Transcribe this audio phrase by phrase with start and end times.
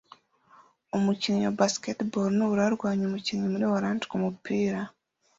[0.97, 4.79] Umukinnyi wa basketball mubururu arwanya umukinnyi muri orange kumupira